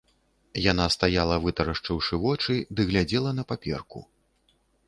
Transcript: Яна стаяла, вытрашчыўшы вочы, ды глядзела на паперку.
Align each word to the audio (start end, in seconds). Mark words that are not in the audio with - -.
Яна 0.71 0.85
стаяла, 0.95 1.35
вытрашчыўшы 1.43 2.21
вочы, 2.25 2.57
ды 2.79 2.89
глядзела 2.93 3.37
на 3.41 3.49
паперку. 3.53 3.99